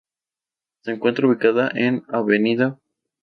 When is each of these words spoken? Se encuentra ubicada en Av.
Se 0.83 0.89
encuentra 0.93 1.27
ubicada 1.27 1.69
en 1.75 2.03
Av. 2.07 2.25